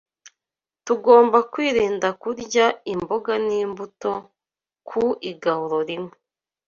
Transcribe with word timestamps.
tugomba 0.85 1.37
kwirinda 1.51 2.07
kurya 2.21 2.65
imboga 2.93 3.33
n’imbuto 3.47 4.11
ku 4.87 5.03
igaburo 5.31 5.79
rimwe 5.89 6.13